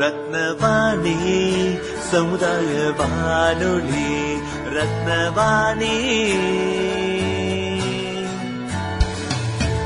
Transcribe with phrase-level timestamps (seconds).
[0.00, 1.16] ரத்னவாணி
[2.10, 4.08] சமுதாய வானொலி
[4.76, 5.96] ரத்னவாணி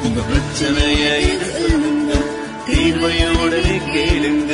[0.05, 2.13] உங்க பிரச்சனைய இது சொல்லுங்க
[2.67, 4.54] தீர்வைய உடனே கேளுங்க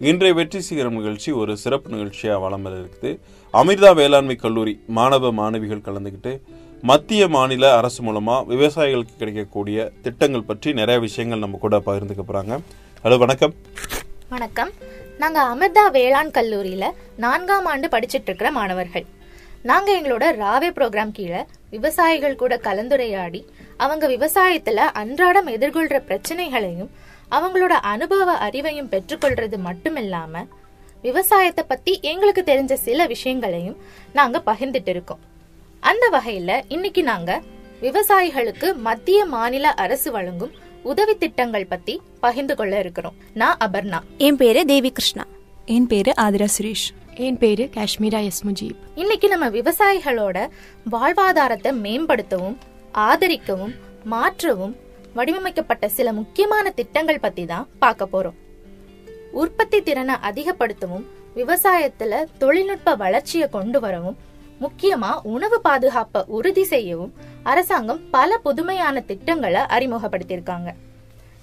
[0.00, 3.10] இன்றைய வெற்றி சிகரம் நிகழ்ச்சி ஒரு சிறப்பு நிகழ்ச்சியாக வளம் வர இருக்குது.
[3.60, 6.32] அமிர்தா வேளாண்மை கல்லூரி மாணவ மாணவிகள் கலந்துக்கிட்டு
[6.90, 12.58] மத்திய மாநில அரசு மூலமா விவசாயிகளுக்கு கிடைக்கக்கூடிய திட்டங்கள் பற்றி நிறைய விஷயங்கள் நம்ம கூட பகிர்ந்துக்க போறாங்க.
[13.04, 13.54] ஹலோ வணக்கம்.
[14.34, 14.72] வணக்கம்.
[15.22, 16.84] நாங்க அமிர்தா வேளாண் கல்லூரியில
[17.16, 19.06] நான்காம் ஆண்டு படிச்சுட்டு இருக்கிற மாணவர்கள்.
[19.70, 23.42] நாங்க எங்களோட ராவே ப்ரோக்ராம் கீழே விவசாயிகள் கூட கலந்துரையாடி
[23.76, 26.92] அவங்க விவசாயத்துல அன்றாடம் எதிர்கொள்ற பிரச்சனைகளையும்
[27.30, 30.46] அவங்களோட அனுபவ அறிவையும் பெற்றுக்கொள்றது மட்டுமில்லாம
[31.02, 33.76] விவசாயத்தை பத்தி எங்களுக்கு தெரிஞ்ச சில விஷயங்களையும்
[34.12, 35.18] நாங்க பகிர்ந்துட்டு இருக்கோம்.
[35.80, 37.42] அந்த வகையில இன்னைக்கு நாங்க
[37.82, 43.14] விவசாயிகளுக்கு மத்திய மாநில அரசு வழங்கும் உதவி திட்டங்கள் பத்தி பகிர்ந்து கொள்ள இருக்கிறோம்.
[43.34, 44.00] நான் அபர்ணா.
[44.18, 45.24] என் பேரு தேவி கிருஷ்ணா
[45.64, 46.88] என் பேரு ஆதிரா சுரேஷ்.
[47.14, 48.76] என் பேரு காஷ்மீரா எஸ் முஜீப்.
[48.94, 50.48] இன்னைக்கு நம்ம விவசாயிகளோட
[50.90, 52.56] வாழ்வாதாரத்தை மேம்படுத்தவும்
[52.94, 54.76] ஆதரிக்கவும் மாற்றவும்
[55.16, 58.36] வடிவமைக்கப்பட்ட சில முக்கியமான திட்டங்கள் பத்தி தான் பார்க்க போறோம்.
[59.42, 61.06] உற்பத்தி திறனை அதிகப்படுத்தவும்
[61.38, 64.18] விவசாயத்துல தொழில்நுட்ப வளர்ச்சியை கொண்டு வரவும்
[64.64, 70.70] முக்கியமா உணவு பாதுகாப்பை உறுதி செய்யவும் அரசாங்கம் பல புதுமையான திட்டங்களை அறிமுகப்படுத்தியிருக்காங்க.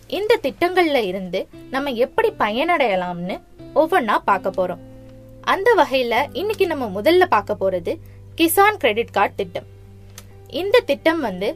[0.07, 1.39] இந்த திட்டங்கள்ல இருந்து
[1.73, 3.35] நம்ம எப்படி பயனடையலாம்னு
[3.75, 4.81] ஒவ்வொன்னா பார்க்க போறோம்.
[5.53, 7.93] அந்த வகையில இன்னைக்கு நம்ம முதல்ல பார்க்க போறது
[8.37, 9.67] கிசான் கிரெடிட் கார்டு திட்டம்.
[10.61, 11.47] இந்த திட்டம் வந்து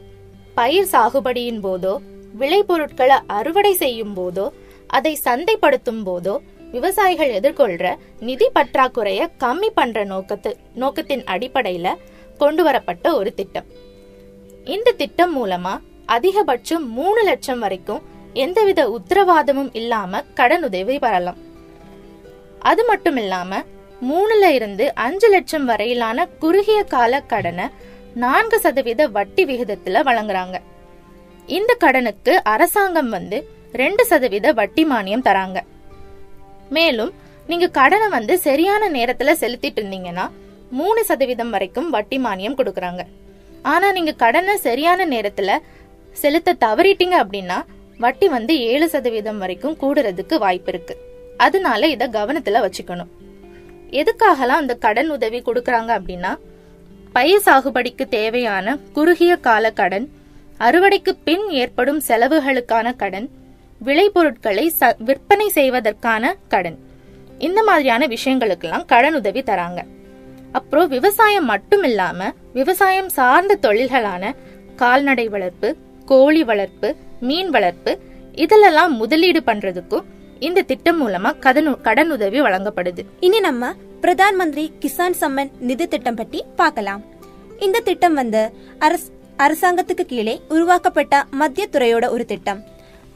[0.58, 1.92] பயிர் சாகுபடியின் போதோ
[2.38, 4.46] விளைபொருட்களை அறுவடை செய்யும் போதோ
[4.86, 6.34] அதை சந்தைப்படுத்தும் போதோ
[6.70, 11.88] விவசாயிகள் எதிர்கொள்ற நிதி பற்றாக்குறைய கம்மி பண்ற நோக்கத்து நோக்கத்தின் அடிப்படையில
[12.38, 13.68] கொண்டு வரப்பட்ட ஒரு திட்டம்.
[14.64, 15.74] இந்த திட்டம் மூலமா
[16.06, 18.02] அதிகபட்சம் மூணு லட்சம் வரைக்கும்
[18.32, 21.38] எந்தவித உத்தரவாதமும் இல்லாம கடனுதவி பெறலாம்.
[22.60, 23.60] அது மட்டும் இல்லாம
[24.10, 27.66] மூணுல இருந்து அஞ்சு லட்சம் வரையிலான குறுகிய கால கடனை
[28.22, 30.56] நான்கு சதவீத வட்டி விகிதத்துல வழங்குறாங்க.
[31.46, 33.38] இந்த கடனுக்கு அரசாங்கம் வந்து
[33.72, 35.58] ரெண்டு சதவீத வட்டி மானியம் தராங்க.
[36.76, 37.12] மேலும்
[37.46, 40.24] நீங்க கடனை வந்து சரியான நேரத்துல செலுத்திட்டு இருந்தீங்கன்னா
[40.70, 43.04] மூணு சதவீதம் வரைக்கும் வட்டி மானியம் கொடுக்கறாங்க.
[43.62, 45.58] ஆனா நீங்க கடனை சரியான நேரத்துல
[46.12, 47.60] செலுத்த தவறிட்டீங்க அப்படின்னா
[47.98, 50.96] வட்டி வந்து ஏழு சதவீதம் வரைக்கும் கூடுறதுக்கு வாய்ப்பு இருக்கு.
[51.36, 53.12] அதனால இத கவனத்துல வச்சுக்கணும்.
[54.00, 56.32] எதுக்காகலாம் அந்த கடன் உதவி கொடுக்கறாங்க அப்படின்னா
[57.12, 60.08] பயிர் சாகுபடிக்கு தேவையான குறுகிய கால கடன்
[60.60, 63.28] அறுவடைக்கு பின் ஏற்படும் செலவுகளுக்கான கடன்
[63.84, 66.78] விளைபொருட்களை ச- விற்பனை செய்வதற்கான கடன்.
[67.38, 69.82] இந்த மாதிரியான விஷயங்களுக்கெல்லாம் கடன் உதவி தராங்க.
[70.52, 74.34] அப்புறம் விவசாயம் மட்டும் இல்லாம விவசாயம் சார்ந்த தொழில்களான
[74.76, 75.76] கால்நடை வளர்ப்பு
[76.06, 77.98] கோழி வளர்ப்பு மீன் வளர்ப்பு
[78.34, 80.04] இதிலெல்லாம் முதலீடு பண்றதுக்கும்
[80.46, 83.02] இந்த திட்டம் மூலமா கடன் கடன் உதவி வழங்கப்படுது.
[83.26, 83.70] இனி நம்ம
[84.02, 87.02] பிரதான் மந்திரி கிசான் சம்மன் நிதி திட்டம் பற்றி பார்க்கலாம்.
[87.66, 88.42] இந்த திட்டம் வந்து
[89.44, 92.60] அரசாங்கத்துக்கு கீழே உருவாக்கப்பட்ட மத்திய துறையோட ஒரு திட்டம்.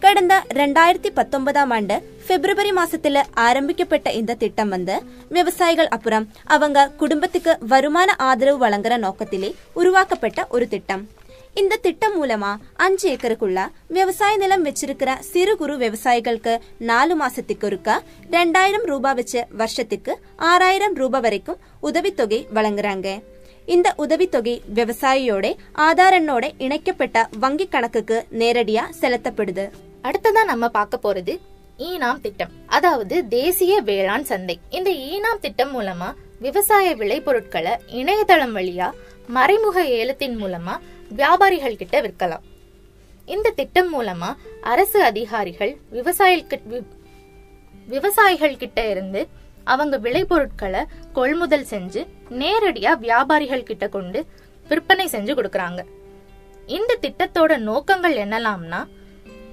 [0.05, 1.97] கடந்த ரெண்டாயிரத்தி பத்தொன்பதாம் ஆண்டு
[2.29, 4.95] பிப்ரவரி மாசத்துல ஆரம்பிக்கப்பட்ட இந்த திட்டம் வந்து
[5.37, 6.25] விவசாயிகள் அப்புறம்
[6.55, 11.05] அவங்க குடும்பத்துக்கு வருமான ஆதரவு வழங்குற நோக்கத்திலே உருவாக்கப்பட்ட ஒரு திட்டம்.
[11.61, 16.55] இந்த திட்டம் மூலமா அஞ்சு ஏக்கருக்குள்ள விவசாய நிலம் வச்சிருக்கிற சிறு குறு விவசாயிகளுக்கு
[16.91, 17.97] நாலு மாசத்துக்கு ஒருக்கா
[18.31, 23.09] ரெண்டாயிரம் ரூபாய் வச்சு வருஷத்துக்கு ஆறாயிரம் ரூபாய் வரைக்கும் உதவித்தொகை வழங்குறாங்க.
[23.67, 25.47] இந்த உதவித்தொகை விவசாயியோட
[25.87, 29.67] ஆதார் எண்ணோட இணைக்கப்பட்ட வங்கி கணக்குக்கு நேரடியா செலுத்தப்படுது.
[30.03, 31.35] அடுத்ததா நம்ம பார்க்க போறது
[31.79, 32.51] ஈனாம் திட்டம்.
[32.67, 34.59] அதாவது தேசிய வேளாண் சந்தை.
[34.71, 38.91] இந்த ஈனாம் திட்டம் மூலமா விவசாய விளைபொருட்களை இணையதளம் வழியா
[39.29, 40.75] மறைமுக ஏலத்தின் மூலமா
[41.13, 42.45] வியாபாரிகள் கிட்ட விற்கலாம்.
[43.27, 44.31] இந்த திட்டம் மூலமா
[44.61, 46.61] அரசு அதிகாரிகள் விவசாயிகள்
[47.87, 49.29] விவசாயிகள் கிட்ட இருந்து
[49.65, 54.27] அவங்க விளைபொருட்களை கொள்முதல் செஞ்சு நேரடியா வியாபாரிகள் கிட்ட கொண்டு
[54.69, 55.81] விற்பனை செஞ்சு கொடுக்கறாங்க.
[56.67, 58.81] இந்த திட்டத்தோட நோக்கங்கள் என்னலாம்னா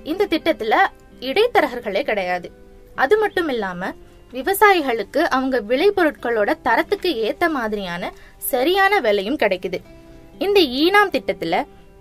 [0.03, 0.75] இந்த திட்டத்துல
[1.19, 2.51] இடைத்தரகர்களே கிடையாது.
[2.95, 3.91] அது மட்டும் இல்லாம
[4.31, 9.79] விவசாயிகளுக்கு அவங்க விளைபொருட்களோட தரத்துக்கு ஏத்த மாதிரியான சரியான விலையும் கிடைக்குது.
[10.45, 11.55] இந்த ஈனாம் திட்டத்துல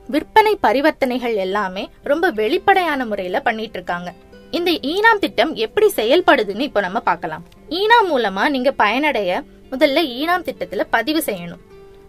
[0.08, 4.11] விற்பனை பரிவர்த்தனைகள் எல்லாமே ரொம்ப வெளிப்படையான முறையில பண்ணிட்டு இருக்காங்க
[4.50, 7.44] இந்த ஈனாம் திட்டம் எப்படி செயல்படுதுன்னு இப்போ நம்ம பார்க்கலாம்.
[7.79, 9.31] ஈனாம் மூலமா நீங்க பயனடைய
[9.73, 11.62] முதல்ல ஈனாம் திட்டத்துல பதிவு செய்யணும்.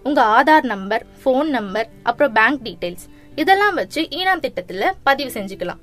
[0.04, 3.06] உங்க ஆதார் நம்பர் ஃபோன் நம்பர் அப்புறம் பேங்க் டீடைல்ஸ்
[3.36, 5.82] இதெல்லாம் வச்சு ஈனாம் திட்டத்துல பதிவு செஞ்சுக்கலாம்.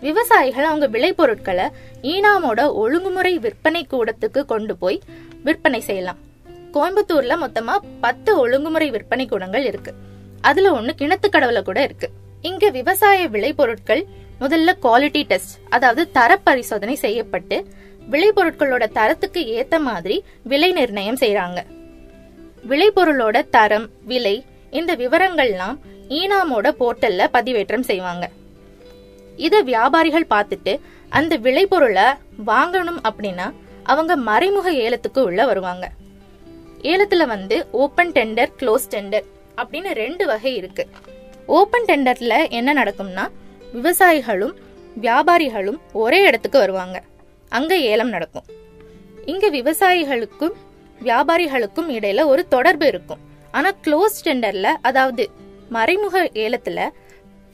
[0.00, 1.66] விவசாயிகள் அவங்க விளைபொருட்களை
[2.12, 4.98] ஈனாமோட ஒழுங்குமுறை விற்பனை கூடத்துக்கு கொண்டு போய்
[5.46, 6.20] விற்பனை செய்யலாம்.
[6.74, 7.74] கோயம்புத்தூர்ல மொத்தமா
[8.04, 9.92] பத்து ஒழுங்குமுறை விற்பனை கூடங்கள் இருக்கு.
[10.48, 12.08] அதுல ஒண்ணு கிணத்துக்கடவுல கூட இருக்கு.
[12.50, 14.02] இங்க விவசாய விளைபொருட்கள்
[14.40, 17.56] முதல்ல குவாலிட்டி டெஸ்ட் அதாவது தர பரிசோதனை செய்யப்பட்டு
[18.12, 20.16] விளைபொருட்களோட தரத்துக்கு ஏத்த மாதிரி
[20.50, 21.60] விலை நிர்ணயம் செய்யறாங்க
[22.70, 24.36] விளைபொருளோட தரம் விலை
[24.78, 25.76] இந்த விவரங்கள்லாம்
[26.18, 28.24] ஈனாமோட போர்ட்டல்ல பதிவேற்றம் செய்வாங்க.
[29.46, 30.72] இத வியாபாரிகள் பார்த்துட்டு
[31.18, 32.06] அந்த விளைபொருளை
[32.46, 33.46] வாங்கணும் அப்படின்னா
[33.92, 35.84] அவங்க மறைமுக ஏலத்துக்கு உள்ள வருவாங்க.
[36.84, 39.22] ஏலத்துல வந்து ஓபன் டெண்டர் க்ளோஸ் டெண்டர்
[39.56, 40.86] அப்படின்னு ரெண்டு வகை இருக்கு.
[41.46, 43.28] ஓபன் டெண்டர்ல என்ன நடக்கும்னா
[43.74, 44.54] விவசாயிகளும்
[45.00, 47.02] வியாபாரிகளும் ஒரே இடத்துக்கு வருவாங்க.
[47.48, 48.44] அங்க ஏலம் நடக்கும்.
[49.24, 50.52] இங்க விவசாயிகளுக்கும்
[51.04, 53.18] வியாபாரிகளுக்கும் இடையில ஒரு தொடர்பு இருக்கும்.
[53.50, 55.30] ஆனா க்ளோஸ் டெண்டர்ல அதாவது
[55.68, 56.88] மறைமுக ஏலத்துல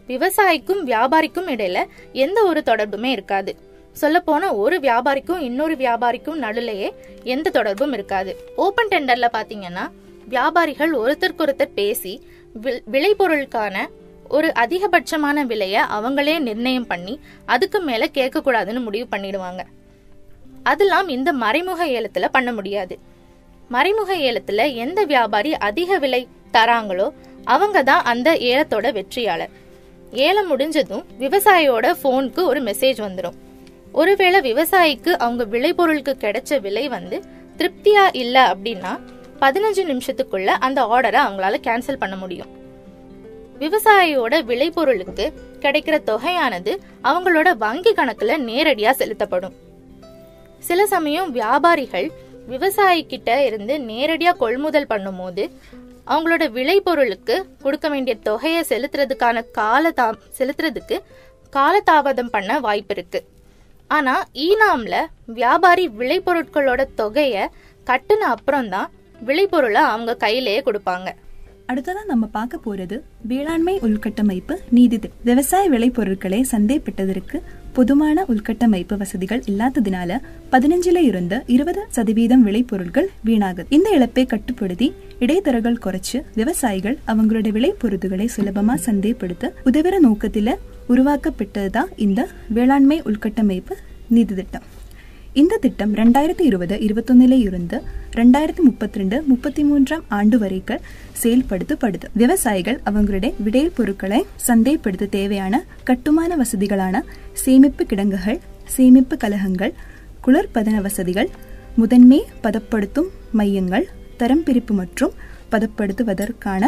[0.08, 3.56] விவசாயிக்கும் வியாபாரிக்கும் இடையில எந்த ஒரு தொடர்புமே இருக்காது.
[4.00, 6.90] சொல்லப்போனா ஒரு வியாபாரிக்கும் இன்னொரு வியாபாரிக்கும் நடுலையே
[7.24, 8.36] எந்த தொடர்பும் இருக்காது.
[8.56, 9.90] ஓபன் டெண்டர்ல பாத்தீங்கன்னா
[10.28, 12.22] வியாபாரிகள் ஒருத்தருக்கொருத்தர் பேசி
[12.62, 13.86] வில்- விளைபொருளுக்கான
[14.28, 19.60] ஒரு அதிகபட்சமான விலைய அவங்களே நிர்ணயம் பண்ணி அதுக்கு மேல கேட்க கூடாதுன்னு முடிவு பண்ணிடுவாங்க.
[20.62, 22.98] அதெல்லாம் இந்த மறைமுக ஏலத்துல பண்ண முடியாது.
[23.68, 27.12] மறைமுக ஏலத்துல எந்த வியாபாரி அதிக விலை தராங்களோ
[27.44, 29.50] அவங்க தான் அந்த ஏலத்தோட வெற்றியாளர்.
[30.12, 33.34] ஏலம் முடிஞ்சதும் விவசாயியோட போனுக்கு ஒரு மெசேஜ் வந்துடும்
[33.92, 37.22] ஒருவேளை விவசாயிக்கு அவங்க விளைபொருளுக்கு கிடைச்ச விலை வந்து
[37.56, 38.92] திருப்தியா இல்ல அப்படின்னா
[39.40, 42.50] பதினஞ்சு நிமிஷத்துக்குள்ள அந்த ஆர்டரை அவங்களால கேன்சல் பண்ண முடியும்.
[43.58, 46.72] விவசாயியோட விளைபொருளுக்கு கிடைக்கிற தொகையானது
[47.04, 49.54] அவங்களோட வங்கி கணக்குல நேரடியா செலுத்தப்படும்.
[50.58, 52.10] சில சமயம் வியாபாரிகள்
[52.46, 55.50] விவசாயி கிட்ட இருந்து நேரடியா கொள்முதல் பண்ணும்போது
[56.06, 60.98] அவங்களோட விளைபொருளுக்கு கொடுக்க வேண்டிய தொகையை செலுத்துறதுக்கான கால தா செலுத்துறதுக்கு
[61.52, 63.29] காலதாமதம் பண்ண வாய்ப்பு இருக்குது
[63.90, 67.44] ஆனால் ஈனாமில் வியாபாரி விளைபொருட்களோட தொகையை
[67.86, 68.90] கட்டின அப்புறம்தான்
[69.20, 71.08] விளைபொருளை அவங்க கையிலேயே கொடுப்பாங்க.
[71.66, 77.40] அடுத்ததாக நம்ம பார்க்க போகிறது வேளாண்மை உள்கட்டமைப்பு நீதி விவசாய விளைபொருட்களை சந்தைப்பட்டதற்கு
[77.72, 80.18] பொதுவான உள்கட்டமைப்பு வசதிகள் இல்லாததினால
[80.52, 83.66] பதினஞ்சுல இருந்து இருபது சதவீதம் விளைபொருட்கள் வீணாகுது.
[83.68, 90.56] இந்த இழப்பை கட்டுப்படுத்தி இடைத்தரகள் குறைச்சு விவசாயிகள் அவங்களோட விளைபொருட்களை சுலபமா சந்தைப்படுத்த உதவுற நோக்கத்துல
[90.92, 92.20] உருவாக்கப்பட்டது தான் இந்த
[92.56, 93.74] வேளாண்மை உள்கட்டமைப்பு
[94.16, 94.66] நிதி திட்டம்.
[95.40, 97.76] இந்த திட்டம் ரெண்டாயிரத்தி இருபது இருபத்தொன்னிலே இருந்து
[98.18, 100.82] ரெண்டாயிரத்தி முப்பத்தி ரெண்டு முப்பத்தி மூன்றாம் ஆண்டு வரைக்கும்
[101.22, 102.06] செயல்படுத்தப்படுது.
[102.22, 106.96] விவசாயிகள் அவங்களுடைய விடையல் பொருட்களை சந்தைப்படுத்த தேவையான கட்டுமான வசதிகளான
[107.44, 108.40] சேமிப்பு கிடங்குகள்
[108.76, 109.74] சேமிப்பு கலகங்கள்
[110.26, 111.30] குளிர்பதன வசதிகள்
[111.80, 113.86] முதன்மை பதப்படுத்தும் மையங்கள்
[114.20, 115.14] தரம் பிரிப்பு மற்றும்
[115.52, 116.64] பதப்படுத்துவதற்கான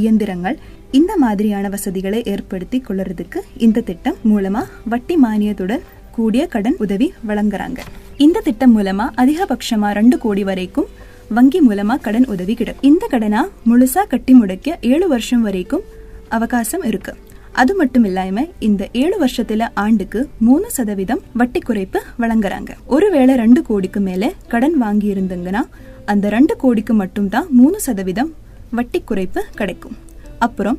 [0.00, 0.56] இயந்திரங்கள்
[0.98, 5.80] இந்த மாதிரியான வசதிகளை ஏற்படுத்தி கொள்றதுக்கு இந்த திட்டம் மூலமா வட்டி மானியத்துடன்
[6.16, 7.80] கூடிய கடன் உதவி வழங்குறாங்க.
[8.16, 10.86] இந்த திட்டம் மூலமா அதிகபட்சமா ரெண்டு கோடி வரைக்கும்
[11.28, 12.90] வங்கி மூலமா கடன் உதவி கிடைக்கும்.
[12.90, 15.84] இந்த கடனா முழுசா கட்டி முடிக்க ஏழு வருஷம் வரைக்கும்
[16.28, 17.14] அவகாசம் இருக்கு.
[17.52, 22.70] அது மட்டும் இல்லாம இந்த ஏழு வருஷத்துல ஆண்டுக்கு மூணு சதவீதம் வட்டி குறைப்பு வழங்குறாங்க.
[22.86, 25.64] ஒருவேளை ரெண்டு கோடிக்கு மேல கடன் வாங்கி இருந்தீங்கன்னா
[26.04, 28.32] அந்த ரெண்டு கோடிக்கு மட்டும்தான் மூணு சதவீதம்
[28.70, 29.96] வட்டி குறைப்பு கிடைக்கும்.
[30.38, 30.78] அப்புறம்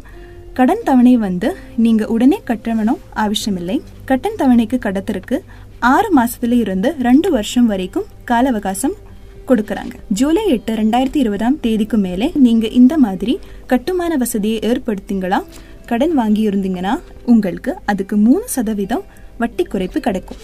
[0.53, 3.81] கடன் தவணை வந்து நீங்க உடனே கட்டணும் அவசியமில்லை.
[4.05, 5.39] கடன் தவணைக்கு கடத்திற்கு
[5.79, 8.93] ஆறு மாசத்துல இருந்து ரெண்டு வருஷம் வரைக்கும் கால அவகாசம்
[9.47, 9.93] கொடுக்கறாங்க.
[10.09, 15.43] ஜூலை எட்டு ரெண்டாயிரத்தி இருபதாம் தேதிக்கு மேலே நீங்க இந்த மாதிரி கட்டுமான வசதியை ஏற்படுத்திங்களா
[15.85, 19.03] கடன் வாங்கி இருந்தீங்கன்னா உங்களுக்கு அதுக்கு மூணு சதவீதம்
[19.37, 20.37] வட்டி குறைப்பு கிடைக்கும்.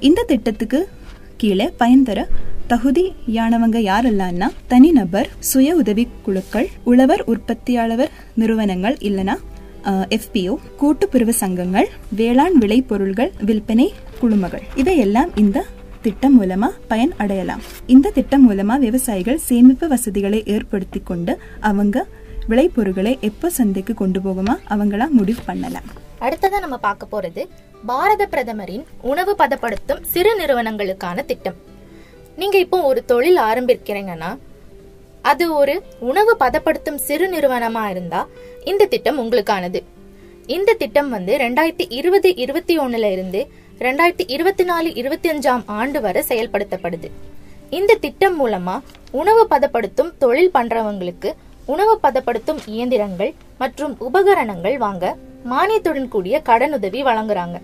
[0.00, 0.88] இந்த திட்டத்துக்கு
[1.36, 2.28] கீழே பயன் தர
[2.70, 8.10] தகுதியானவங்க யாரெல்லாம்னா தனிநபர் சுய உதவி குழுக்கள் உழவர் உற்பத்தியாளர்
[8.40, 9.34] நிறுவனங்கள் இல்லனா
[10.16, 13.86] எஃபிஓ கூட்டுப்பிரிவு சங்கங்கள் வேளாண் விளைபொருள்கள் விற்பனை
[14.20, 14.64] குழுமங்கள்.
[14.74, 15.64] இவையெல்லாம் இந்த
[16.02, 17.62] திட்டம் மூலமா பயன் அடையலாம்.
[17.94, 21.34] இந்த திட்டம் மூலமா விவசாயிகள் சேமிப்பு வசதிகளை ஏற்படுத்தி கொண்டு
[21.70, 22.06] அவங்க
[22.52, 25.88] விளைபொருட்களை எப்போ சந்தைக்கு கொண்டு போகுமா அவங்களா முடிவு பண்ணலாம்.
[26.26, 27.42] அடுத்ததான் நம்ம பார்க்க போறது
[27.86, 31.58] பாரத பிரதமரின் உணவு பதப்படுத்தும் சிறு நிறுவனங்களுக்கான திட்டம்.
[32.40, 34.30] நீங்க இப்போ ஒரு தொழில் ஆரம்பிக்கிறீங்கன்னா
[35.30, 35.74] அது ஒரு
[36.08, 38.20] உணவு பதப்படுத்தும் சிறு நிறுவனமா இருந்தா
[38.70, 39.80] இந்த திட்டம் உங்களுக்கானது.
[40.56, 43.40] இந்த திட்டம் வந்து ரெண்டாயிரத்தி இருபது இருபத்தி ஒண்ணுல இருந்து
[43.86, 47.08] ரெண்டாயிரத்தி இருபத்தி நாலு இருபத்தி அஞ்சாம் ஆண்டு வரை செயல்படுத்தப்படுது.
[47.78, 48.76] இந்த திட்டம் மூலமா
[49.20, 51.32] உணவு பதப்படுத்தும் தொழில் பண்றவங்களுக்கு
[51.74, 55.04] உணவு பதப்படுத்தும் இயந்திரங்கள் மற்றும் உபகரணங்கள் வாங்க
[55.52, 57.56] மானியத்துடன் கூடிய கடனுதவி வழங்குறாங்க.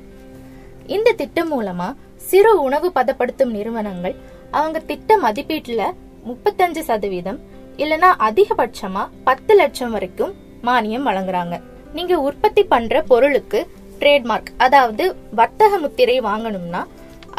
[0.96, 1.88] இந்த திட்டம் மூலமா
[2.30, 4.14] சிறு உணவு பதப்படுத்தும் நிறுவனங்கள்
[4.58, 5.82] அவங்க திட்ட மதிப்பீட்டுல
[6.28, 7.38] முப்பத்தஞ்சு சதவீதம்
[7.82, 10.34] இல்லனா அதிகபட்சமா பத்து லட்சம் வரைக்கும்
[10.68, 11.54] மானியம் வழங்குறாங்க.
[11.96, 13.58] நீங்க உற்பத்தி பண்ற பொருளுக்கு
[14.00, 15.04] ட்ரேட்மார்க் அதாவது
[15.40, 16.82] வர்த்தக முத்திரை வாங்கணும்னா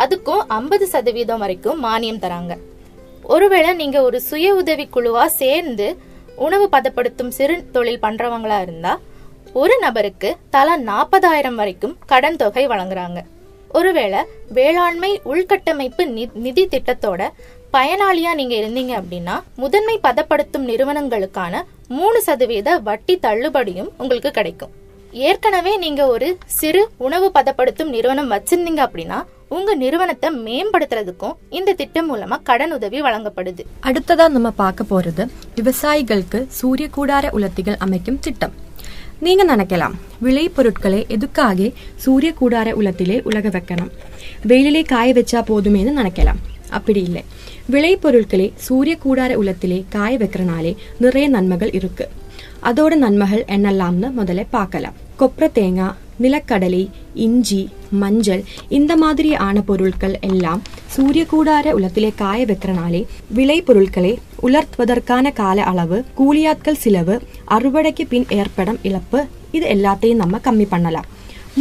[0.04, 2.54] அதுக்கும் ஐம்பது சதவீதம் வரைக்கும் மானியம் தராங்க.
[3.34, 5.88] ஒருவேளை நீங்க ஒரு சுய உதவி குழுவா சேர்ந்து
[6.46, 8.94] உணவு பதப்படுத்தும் சிறு தொழில் பண்றவங்களா இருந்தா
[9.62, 13.20] ஒரு நபருக்கு தலா நாற்பதாயிரம் வரைக்கும் கடன் தொகை வழங்குறாங்க.
[13.76, 17.30] ஒருவேளை வேளாண்மை உள்கட்டமைப்பு நி- நிதி திட்டத்தோட
[17.74, 24.70] பயனாளியா நீங்க இருந்தீங்க அப்படின்னா முதன்மை பதப்படுத்தும் நிறுவனங்களுக்கான மூணு சதவீத வட்டி தள்ளுபடியும் உங்களுக்கு கிடைக்கும்.
[25.12, 32.42] ஏற்கனவே நீங்க ஒரு சிறு உணவு பதப்படுத்தும் நிறுவனம் வச்சிருந்தீங்க அப்படின்னா உங்க நிறுவனத்தை மேம்படுத்துறதுக்கும் இந்த திட்டம் மூலமா
[32.44, 33.64] கடன் உதவி வழங்கப்படுது.
[33.84, 38.65] அடுத்ததா நம்ம பார்க்க போறது விவசாயிகளுக்கு சூரிய கூடார உலர்த்திகள் அமைக்கும் திட்டம்.
[39.20, 39.92] நீங்க நினைக்கலாம்.
[40.24, 43.90] விளைபொருட்களை எதுக்காக சூரிய கூடார உலத்திலே உலக வைக்கணும்.
[44.42, 46.70] வெயிலிலே காய வச்சா போதுமேனு நினைக்கலாம்.
[46.70, 47.24] அப்படி இல்லை.
[47.72, 52.10] விளைபொருட்களை சூரிய கூடார உலத்திலே காய வைக்கிறனாலே நிறைய நன்மைகள் இருக்கு.
[52.64, 54.94] அதோட நன்மைகள் என்னெல்லாம்னு முதல்ல பார்க்கலாம்.
[55.20, 55.94] கொப்பரை தேங்காய்
[56.24, 56.84] நிலக்கடலை
[57.26, 57.70] இஞ்சி
[58.02, 64.14] மஞ்சள் இந்த மாதிரி ஆன பொருட்கள் எல்லாம் சூரிய கூடார உலத்திலே காய வைக்கிறனாலே விளை பொருட்களை
[64.48, 67.16] உலர்த்துவதற்கான கால அளவு கூலியாட்கள் செலவு
[67.58, 71.10] அறுவடைக்கு பின் ஏற்படும் இழப்பு இது எல்லாத்தையும் நம்ம கம்மி பண்ணலாம்.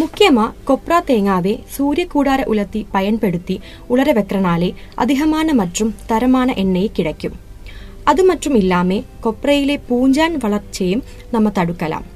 [0.00, 7.36] முக்கியமா கொப்ரா தேங்காவே சூரிய கூடார உலர்த்தி பயன்படுத்தி உலர வைக்கிறனாலே அதிகமான மற்றும் தரமான எண்ணெய் கிடைக்கும்.
[8.04, 12.06] அது மட்டும் இல்லாம கொப்ரையிலே பூஞ்சான் வளர்ச்சியையும் நம்ம தடுக்கலாம்.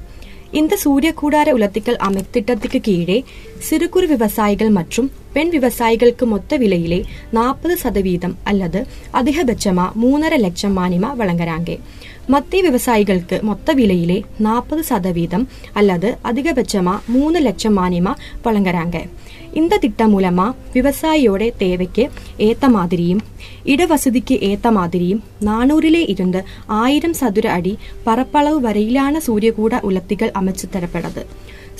[0.51, 3.23] இந்த சூரிய கூடார உலர்த்திகள் அமை திட்டத்துக்கு கீழே
[3.57, 11.09] சிறு குறு விவசாயிகள் மற்றும் பெண் விவசாயிகளுக்கு மொத்த விலையிலே நாற்பது சதவீதம் அல்லது அதிகபட்சமா மூணரை லட்சம் மானியமா
[11.19, 11.79] வழங்குறாங்க.
[12.27, 18.13] மத்திய விவசாயிகளுக்கு மொத்த விலையிலே நாற்பது சதவீதம் அல்லது அதிகபட்சமா மூணு லட்சம் மானியமா
[18.43, 19.05] வழங்குறாங்க.
[19.53, 23.19] இந்த திட்டம் மூலமா விவசாயியோட தேவைக்கு ஏத்த மாதிரியும்
[23.65, 31.25] இடவசதிக்கு ஏத்த மாதிரியும் நானூறிலே இருந்து ஆயிரம் சதுர அடி பரப்பளவு வரையிலான சூரியகூட உலர்த்திகள் அமைச்சு தரப்படுது.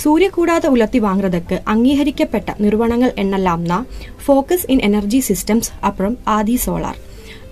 [0.03, 3.83] சூரியக்கூடாத உலர்த்தி வாங்குறதுக்கு அங்கீகரிக்கப்பட்ட நிறுவனங்கள் என்னெல்லாம்னா
[4.27, 6.99] ஃபோக்கஸ் இன் எனர்ஜி சிஸ்டம்ஸ் அப்புறம் ஆதி சோலார்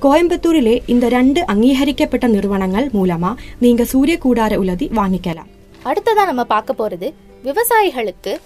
[0.01, 5.49] கோயம்புத்தூரிலே இந்த ரெண்டு அங்கீகரிக்கப்பட்ட நிறுவனங்கள் மூலமா நீங்க சூரியக்கூடார உலர்த்தி வாங்கிக்கலாம்.
[5.85, 8.37] அடுத்ததா நம்ம பார்க்க போறது விவசாயிகளுக்கு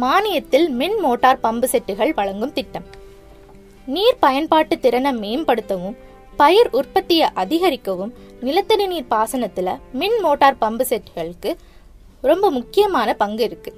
[0.00, 2.86] மானியத்தில் மின் மோட்டார் பம்பு செட்டுகள் வழங்கும் திட்டம்.
[3.86, 5.96] நீர் பயன்பாட்டு திறனை மேம்படுத்தவும்
[6.36, 11.52] பயிர் உற்பத்தியை அதிகரிக்கவும் நிலத்தடி நீர் பாசனத்தில் மின் மோட்டார் பம்பு செட்டுகளுக்கு
[12.22, 13.70] ரொம்ப முக்கியமான பங்கு இருக்கு.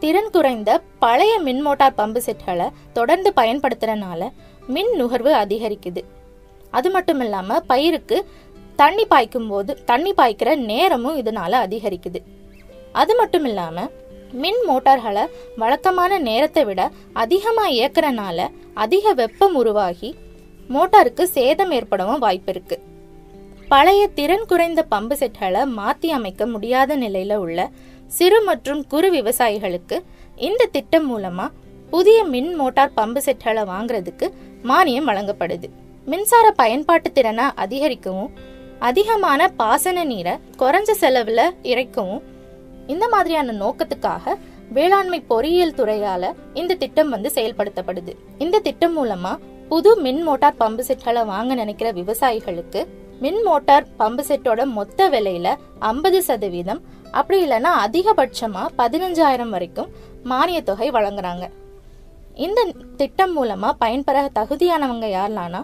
[0.00, 4.30] திறன் குறைந்த பழைய மின் மோட்டார் பம்பு செட்களை தொடர்ந்து பயன்படுத்துறதுனால
[4.66, 6.02] மின் நுகர்வு அதிகரிக்குது.
[6.70, 8.18] அது மட்டும் இல்லாமல் பயிருக்கு
[8.76, 12.20] தண்ணி பாய்க்கும் போது தண்ணி பாய்க்கிற நேரமும் இதனால அதிகரிக்குது.
[12.92, 13.90] அது மட்டும் இல்லாமல்
[14.32, 15.24] மின் மோட்டார்களை
[15.56, 20.16] வழக்கமான நேரத்தை விட அதிகமாக இயக்குறனால அதிக வெப்பம் உருவாகி
[20.68, 22.80] மோட்டாருக்கு சேதம் ஏற்படவும் வாய்ப்பு இருக்கு.
[23.68, 27.70] பழைய திறன் குறைந்த பம்பு செட்களை மாற்றி அமைக்க முடியாத நிலையில உள்ள
[28.06, 30.02] சிறு மற்றும் குறு விவசாயிகளுக்கு
[30.36, 31.48] இந்த திட்டம் மூலமா
[31.90, 34.32] புதிய மின் மோட்டார் பம்பு செட்களை வாங்குறதுக்கு
[34.64, 35.70] மானியம் வழங்கப்படுது.
[36.04, 38.30] மின்சார பயன்பாட்டு திறனை அதிகரிக்கவும்
[38.78, 42.22] அதிகமான பாசன நீரை குறைஞ்ச செலவில் இறைக்கவும்
[42.86, 44.34] இந்த மாதிரியான நோக்கத்துக்காக
[44.72, 48.12] வேளாண்மை பொறியியல் துறையால இந்த திட்டம் வந்து செயல்படுத்தப்படுது.
[48.38, 49.36] இந்த திட்டம் மூலமா
[49.68, 52.86] புது மின் மோட்டார் பம்பு செட்களை வாங்க நினைக்கிற விவசாயிகளுக்கு
[53.20, 59.88] மின் மோட்டார் பம்பு செட்டோட மொத்த விலையில ஐம்பது சதவீதம் அப்படி இல்லைன்னா அதிகபட்சமா பதினஞ்சாயிரம் வரைக்கும்
[60.22, 61.48] மானிய தொகை வழங்குறாங்க.
[62.34, 65.62] இந்த திட்டம் மூலமா பயன்பெற தகுதியானவங்க யாரெல்லாம்னா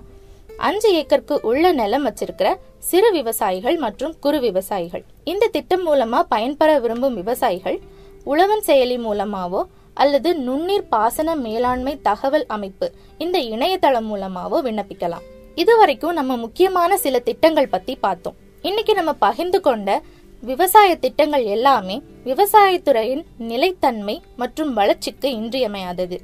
[0.66, 2.48] அஞ்சு ஏக்கருக்கு உள்ள நிலம் வச்சிருக்கிற
[2.78, 5.04] சிறு விவசாயிகள் மற்றும் குறு விவசாயிகள்.
[5.24, 7.78] இந்த திட்டம் மூலமா பயன்பெற விரும்பும் விவசாயிகள்
[8.24, 9.60] உழவன் செயலி மூலமாவோ
[9.94, 15.26] அல்லது நுண்ணீர் பாசன மேலாண்மை தகவல் அமைப்பு இந்த இணையதளம் மூலமாவோ விண்ணப்பிக்கலாம்.
[15.54, 18.36] இதுவரைக்கும் நம்ம முக்கியமான சில திட்டங்கள் பத்தி பார்த்தோம்.
[18.62, 20.02] இன்னைக்கு நம்ம பகிர்ந்து கொண்ட
[20.40, 26.18] விவசாய திட்டங்கள் எல்லாமே விவசாயத்துறையின் நிலைத்தன்மை மற்றும் வளர்ச்சிக்கு இன்றியமையாதது.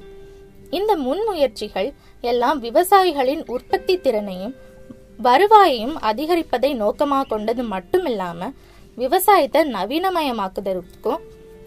[0.70, 1.88] இந்த முன்முயற்சிகள்
[2.32, 4.54] எல்லாம் விவசாயிகளின் உற்பத்தி திறனையும்
[5.18, 8.50] வருவாயையும் அதிகரிப்பதை நோக்கமாக கொண்டது மட்டுமில்லாம
[8.98, 11.22] விவசாயத்தை நவீனமயமாக்குதற்கும்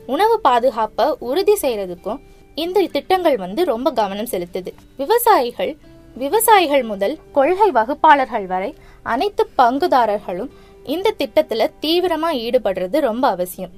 [0.06, 2.20] உணவு பாதுகாப்பை உறுதி செய்யறதுக்கும்
[2.58, 4.72] இந்த திட்டங்கள் வந்து ரொம்ப கவனம் செலுத்துது.
[4.98, 5.72] விவசாயிகள்
[6.16, 8.72] விவசாயிகள் முதல் கொள்கை வகுப்பாளர்கள் வரை
[9.06, 10.52] அனைத்து பங்குதாரர்களும்
[10.96, 13.74] இந்த திட்டத்துல தீவிரமா ஈடுபடுறது ரொம்ப அவசியம்.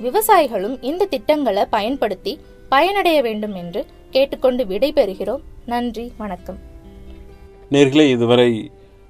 [0.00, 2.32] விவசாயிகளும் இந்த திட்டங்களை பயன்படுத்தி
[2.68, 3.80] பயனடைய வேண்டும் என்று
[4.14, 5.42] கேட்டுக்கொண்டு விடைபெறுகிறோம்.
[5.72, 6.58] நன்றி வணக்கம்.
[7.74, 8.48] நேர்களே இதுவரை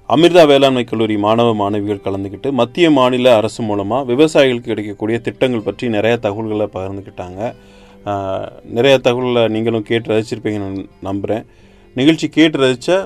[0.09, 6.15] அமிர்தா வேளாண்மை கல்லூரி மாணவ மாணவிகள் கலந்துக்கிட்டு மத்திய மாநில அரசு மூலமாக விவசாயிகளுக்கு கிடைக்கக்கூடிய திட்டங்கள் பற்றி நிறைய
[6.25, 7.41] தகவல்களை பகிர்ந்துக்கிட்டாங்க
[8.77, 11.43] நிறைய தகவல்களை நீங்களும் கேட்டு ரசிச்சிருப்பீங்கன்னு நம்புகிறேன்
[11.95, 12.97] நிகழ்ச்சி கேட்டு ரசித்த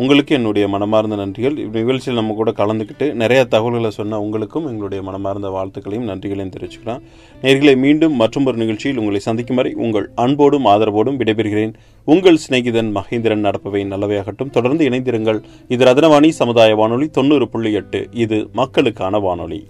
[0.00, 1.56] உங்களுக்கு என்னுடைய மனமார்ந்த நன்றிகள்.
[1.70, 7.02] நிகழ்ச்சியில் நம்ம கூட கலந்துக்கிட்டு நிறைய தகவல்களை சொன்ன உங்களுக்கும் எங்களுடைய மனமார்ந்த வாழ்த்துக்களையும் நன்றிகளையும் தெரிவிச்சுக்கலாம்.
[7.42, 11.74] நேர்களை மீண்டும் மற்றும் ஒரு நிகழ்ச்சியில் உங்களை சந்திக்கும் வரை உங்கள் அன்போடும் ஆதரவோடும் விடைபெறுகிறேன்.
[12.04, 14.50] உங்கள் சிநேகிதன் மகேந்திரன் நடப்பவை நல்லவையாகட்டும்.
[14.50, 15.42] தொடர்ந்து இணைந்திருங்கள்.
[15.68, 18.08] இது ரத்னவாணி சமுதாய வானொலி தொண்ணூறு புள்ளி எட்டு.
[18.12, 19.66] இது மக்களுக்கான வானொலி.